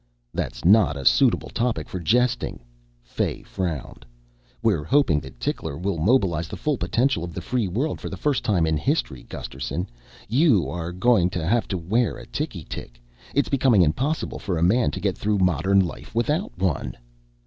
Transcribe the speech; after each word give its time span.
"That's 0.33 0.65
not 0.65 0.97
a 0.97 1.05
suitable 1.05 1.49
topic 1.51 1.87
for 1.87 1.99
jesting," 1.99 2.61
Fay 3.03 3.43
frowned. 3.43 4.03
"We're 4.63 4.83
hoping 4.83 5.19
that 5.19 5.39
Tickler 5.39 5.77
will 5.77 5.99
mobilize 5.99 6.47
the 6.47 6.57
full 6.57 6.75
potential 6.75 7.23
of 7.23 7.33
the 7.35 7.39
Free 7.39 7.67
World 7.67 8.01
for 8.01 8.09
the 8.09 8.17
first 8.17 8.43
time 8.43 8.65
in 8.65 8.77
history. 8.77 9.21
Gusterson, 9.29 9.87
you 10.27 10.67
are 10.71 10.91
going 10.91 11.29
to 11.29 11.45
have 11.45 11.67
to 11.67 11.77
wear 11.77 12.17
a 12.17 12.25
ticky 12.25 12.63
tick. 12.63 12.99
It's 13.35 13.47
becoming 13.47 13.83
impossible 13.83 14.39
for 14.39 14.57
a 14.57 14.63
man 14.63 14.89
to 14.89 14.99
get 14.99 15.19
through 15.19 15.37
modern 15.37 15.79
life 15.79 16.15
without 16.15 16.57
one." 16.57 16.97